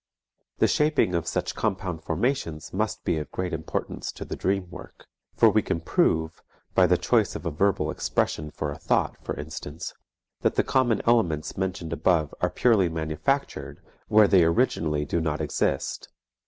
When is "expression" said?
7.91-8.49